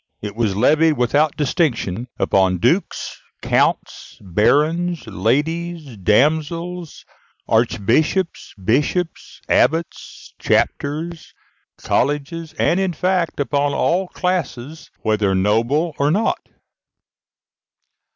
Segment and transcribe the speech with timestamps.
[0.19, 7.05] It was levied without distinction upon dukes, counts, barons, ladies, damsels,
[7.47, 11.35] archbishops, bishops, abbots, chapters,
[11.77, 16.49] colleges, and, in fact, upon all classes, whether noble or not.